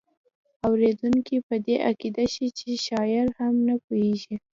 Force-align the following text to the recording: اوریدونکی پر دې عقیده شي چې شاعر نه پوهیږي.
اوریدونکی 0.65 1.37
پر 1.47 1.57
دې 1.65 1.75
عقیده 1.89 2.25
شي 2.33 2.47
چې 2.57 2.69
شاعر 2.85 3.27
نه 3.67 3.75
پوهیږي. 3.83 4.35